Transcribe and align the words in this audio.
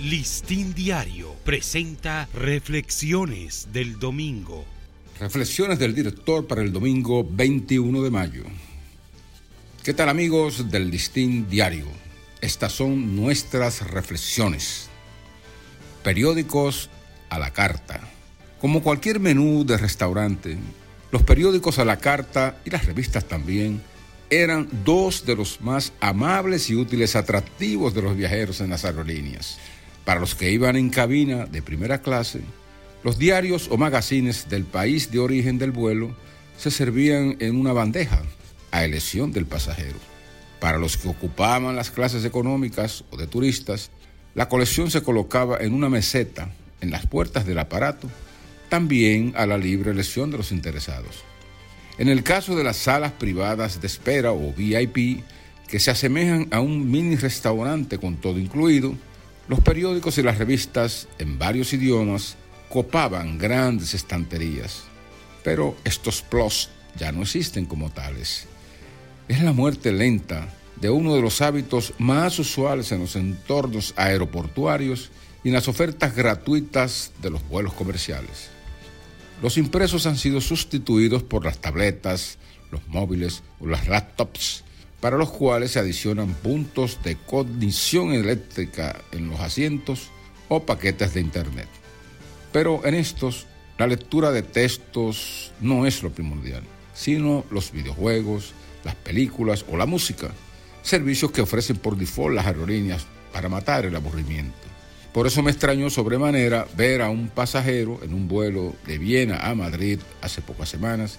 Listín 0.00 0.74
Diario 0.74 1.34
presenta 1.44 2.28
Reflexiones 2.32 3.66
del 3.72 3.98
Domingo. 3.98 4.64
Reflexiones 5.18 5.80
del 5.80 5.92
director 5.92 6.46
para 6.46 6.62
el 6.62 6.72
domingo 6.72 7.26
21 7.28 8.02
de 8.02 8.10
mayo. 8.10 8.44
¿Qué 9.82 9.92
tal 9.94 10.08
amigos 10.08 10.70
del 10.70 10.88
Listín 10.88 11.50
Diario? 11.50 11.86
Estas 12.40 12.74
son 12.74 13.16
nuestras 13.16 13.90
reflexiones. 13.90 14.88
Periódicos 16.04 16.90
a 17.28 17.40
la 17.40 17.52
carta. 17.52 18.00
Como 18.60 18.84
cualquier 18.84 19.18
menú 19.18 19.64
de 19.66 19.78
restaurante, 19.78 20.58
los 21.10 21.24
periódicos 21.24 21.80
a 21.80 21.84
la 21.84 21.98
carta 21.98 22.60
y 22.64 22.70
las 22.70 22.86
revistas 22.86 23.26
también 23.26 23.82
eran 24.30 24.68
dos 24.84 25.26
de 25.26 25.34
los 25.34 25.60
más 25.60 25.92
amables 25.98 26.70
y 26.70 26.76
útiles 26.76 27.16
atractivos 27.16 27.94
de 27.94 28.02
los 28.02 28.16
viajeros 28.16 28.60
en 28.60 28.70
las 28.70 28.84
aerolíneas. 28.84 29.58
Para 30.08 30.20
los 30.20 30.34
que 30.34 30.50
iban 30.50 30.74
en 30.76 30.88
cabina 30.88 31.44
de 31.44 31.60
primera 31.60 32.00
clase, 32.00 32.40
los 33.04 33.18
diarios 33.18 33.68
o 33.70 33.76
magazines 33.76 34.48
del 34.48 34.64
país 34.64 35.10
de 35.10 35.18
origen 35.18 35.58
del 35.58 35.70
vuelo 35.70 36.16
se 36.56 36.70
servían 36.70 37.36
en 37.40 37.60
una 37.60 37.74
bandeja 37.74 38.22
a 38.70 38.86
elección 38.86 39.32
del 39.32 39.44
pasajero. 39.44 39.98
Para 40.60 40.78
los 40.78 40.96
que 40.96 41.08
ocupaban 41.08 41.76
las 41.76 41.90
clases 41.90 42.24
económicas 42.24 43.04
o 43.10 43.18
de 43.18 43.26
turistas, 43.26 43.90
la 44.34 44.48
colección 44.48 44.90
se 44.90 45.02
colocaba 45.02 45.58
en 45.60 45.74
una 45.74 45.90
meseta 45.90 46.48
en 46.80 46.90
las 46.90 47.06
puertas 47.06 47.44
del 47.44 47.58
aparato, 47.58 48.08
también 48.70 49.34
a 49.36 49.44
la 49.44 49.58
libre 49.58 49.90
elección 49.90 50.30
de 50.30 50.38
los 50.38 50.52
interesados. 50.52 51.22
En 51.98 52.08
el 52.08 52.22
caso 52.22 52.56
de 52.56 52.64
las 52.64 52.78
salas 52.78 53.12
privadas 53.12 53.82
de 53.82 53.86
espera 53.86 54.32
o 54.32 54.54
VIP, 54.54 55.22
que 55.68 55.78
se 55.78 55.90
asemejan 55.90 56.48
a 56.50 56.60
un 56.60 56.90
mini 56.90 57.16
restaurante 57.16 57.98
con 57.98 58.16
todo 58.16 58.38
incluido, 58.38 58.96
los 59.48 59.60
periódicos 59.60 60.18
y 60.18 60.22
las 60.22 60.38
revistas 60.38 61.08
en 61.18 61.38
varios 61.38 61.72
idiomas 61.72 62.36
copaban 62.68 63.38
grandes 63.38 63.94
estanterías, 63.94 64.84
pero 65.42 65.74
estos 65.84 66.20
plus 66.20 66.68
ya 66.96 67.12
no 67.12 67.22
existen 67.22 67.64
como 67.64 67.90
tales. 67.90 68.46
Es 69.26 69.42
la 69.42 69.52
muerte 69.52 69.90
lenta 69.90 70.54
de 70.76 70.90
uno 70.90 71.14
de 71.14 71.22
los 71.22 71.40
hábitos 71.40 71.94
más 71.98 72.38
usuales 72.38 72.92
en 72.92 73.00
los 73.00 73.16
entornos 73.16 73.94
aeroportuarios 73.96 75.10
y 75.42 75.48
en 75.48 75.54
las 75.54 75.68
ofertas 75.68 76.14
gratuitas 76.14 77.12
de 77.22 77.30
los 77.30 77.46
vuelos 77.48 77.72
comerciales. 77.72 78.50
Los 79.42 79.56
impresos 79.56 80.06
han 80.06 80.18
sido 80.18 80.40
sustituidos 80.40 81.22
por 81.22 81.44
las 81.44 81.58
tabletas, 81.58 82.38
los 82.70 82.86
móviles 82.88 83.42
o 83.60 83.66
las 83.66 83.88
laptops 83.88 84.64
para 85.00 85.16
los 85.16 85.30
cuales 85.30 85.72
se 85.72 85.78
adicionan 85.78 86.34
puntos 86.34 86.98
de 87.02 87.16
cognición 87.16 88.12
eléctrica 88.12 89.00
en 89.12 89.28
los 89.28 89.40
asientos 89.40 90.10
o 90.48 90.64
paquetes 90.64 91.14
de 91.14 91.20
Internet. 91.20 91.68
Pero 92.52 92.84
en 92.84 92.94
estos, 92.94 93.46
la 93.78 93.86
lectura 93.86 94.32
de 94.32 94.42
textos 94.42 95.52
no 95.60 95.86
es 95.86 96.02
lo 96.02 96.10
primordial, 96.10 96.62
sino 96.94 97.44
los 97.50 97.70
videojuegos, 97.70 98.52
las 98.84 98.96
películas 98.96 99.64
o 99.70 99.76
la 99.76 99.86
música, 99.86 100.30
servicios 100.82 101.30
que 101.30 101.42
ofrecen 101.42 101.76
por 101.76 101.96
default 101.96 102.34
las 102.34 102.46
aerolíneas 102.46 103.06
para 103.32 103.48
matar 103.48 103.86
el 103.86 103.94
aburrimiento. 103.94 104.56
Por 105.12 105.26
eso 105.26 105.42
me 105.42 105.50
extrañó 105.50 105.90
sobremanera 105.90 106.66
ver 106.76 107.02
a 107.02 107.10
un 107.10 107.28
pasajero 107.28 108.00
en 108.02 108.14
un 108.14 108.28
vuelo 108.28 108.74
de 108.86 108.98
Viena 108.98 109.48
a 109.48 109.54
Madrid 109.54 110.00
hace 110.22 110.42
pocas 110.42 110.68
semanas 110.68 111.18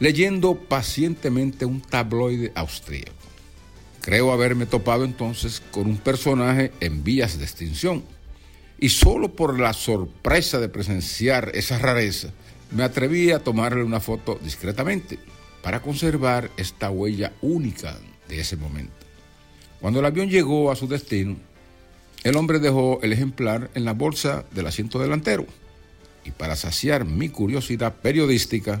leyendo 0.00 0.56
pacientemente 0.56 1.64
un 1.64 1.80
tabloide 1.80 2.50
austríaco. 2.54 3.12
Creo 4.00 4.32
haberme 4.32 4.66
topado 4.66 5.04
entonces 5.04 5.62
con 5.70 5.86
un 5.86 5.98
personaje 5.98 6.72
en 6.80 7.04
vías 7.04 7.38
de 7.38 7.44
extinción. 7.44 8.02
Y 8.78 8.88
solo 8.88 9.36
por 9.36 9.60
la 9.60 9.74
sorpresa 9.74 10.58
de 10.58 10.70
presenciar 10.70 11.52
esa 11.54 11.78
rareza, 11.78 12.30
me 12.70 12.82
atreví 12.82 13.30
a 13.30 13.40
tomarle 13.40 13.84
una 13.84 14.00
foto 14.00 14.40
discretamente 14.42 15.18
para 15.62 15.82
conservar 15.82 16.50
esta 16.56 16.90
huella 16.90 17.32
única 17.42 17.98
de 18.26 18.40
ese 18.40 18.56
momento. 18.56 18.94
Cuando 19.80 20.00
el 20.00 20.06
avión 20.06 20.30
llegó 20.30 20.70
a 20.70 20.76
su 20.76 20.88
destino, 20.88 21.36
el 22.24 22.36
hombre 22.36 22.58
dejó 22.58 23.00
el 23.02 23.12
ejemplar 23.12 23.70
en 23.74 23.84
la 23.84 23.92
bolsa 23.92 24.44
del 24.50 24.66
asiento 24.66 24.98
delantero 24.98 25.46
y 26.24 26.30
para 26.30 26.56
saciar 26.56 27.04
mi 27.04 27.28
curiosidad 27.28 27.96
periodística, 27.96 28.80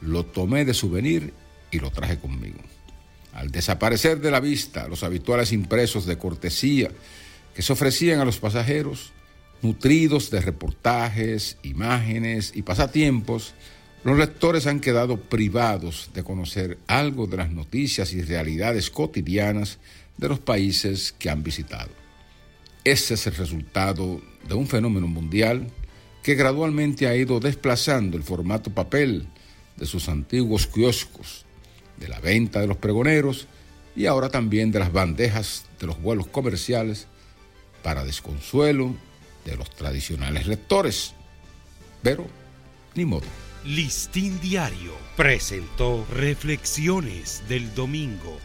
lo 0.00 0.24
tomé 0.24 0.64
de 0.64 0.74
souvenir 0.74 1.32
y 1.70 1.80
lo 1.80 1.90
traje 1.90 2.18
conmigo. 2.18 2.58
Al 3.32 3.50
desaparecer 3.50 4.20
de 4.20 4.30
la 4.30 4.40
vista 4.40 4.88
los 4.88 5.02
habituales 5.02 5.52
impresos 5.52 6.06
de 6.06 6.18
cortesía 6.18 6.90
que 7.54 7.62
se 7.62 7.72
ofrecían 7.72 8.20
a 8.20 8.24
los 8.24 8.38
pasajeros, 8.38 9.12
nutridos 9.62 10.30
de 10.30 10.40
reportajes, 10.40 11.56
imágenes 11.62 12.52
y 12.54 12.62
pasatiempos, 12.62 13.54
los 14.04 14.16
lectores 14.16 14.66
han 14.66 14.80
quedado 14.80 15.20
privados 15.20 16.10
de 16.14 16.22
conocer 16.22 16.78
algo 16.86 17.26
de 17.26 17.36
las 17.36 17.50
noticias 17.50 18.12
y 18.12 18.22
realidades 18.22 18.90
cotidianas 18.90 19.78
de 20.16 20.28
los 20.28 20.38
países 20.38 21.12
que 21.18 21.30
han 21.30 21.42
visitado. 21.42 21.90
Ese 22.84 23.14
es 23.14 23.26
el 23.26 23.34
resultado 23.34 24.20
de 24.48 24.54
un 24.54 24.66
fenómeno 24.66 25.08
mundial 25.08 25.68
que 26.22 26.34
gradualmente 26.34 27.06
ha 27.06 27.16
ido 27.16 27.40
desplazando 27.40 28.16
el 28.16 28.22
formato 28.22 28.70
papel 28.70 29.26
de 29.78 29.86
sus 29.86 30.08
antiguos 30.08 30.66
kioscos, 30.66 31.46
de 31.96 32.08
la 32.08 32.20
venta 32.20 32.60
de 32.60 32.66
los 32.66 32.76
pregoneros 32.76 33.46
y 33.96 34.06
ahora 34.06 34.28
también 34.28 34.70
de 34.70 34.80
las 34.80 34.92
bandejas 34.92 35.64
de 35.80 35.86
los 35.86 36.00
vuelos 36.00 36.26
comerciales 36.26 37.06
para 37.82 38.04
desconsuelo 38.04 38.94
de 39.44 39.56
los 39.56 39.70
tradicionales 39.70 40.46
lectores. 40.46 41.14
Pero, 42.02 42.26
ni 42.94 43.04
modo. 43.04 43.26
Listín 43.64 44.40
Diario 44.40 44.92
presentó 45.16 46.06
Reflexiones 46.12 47.42
del 47.48 47.74
Domingo. 47.74 48.38